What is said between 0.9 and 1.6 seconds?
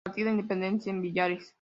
de Villares.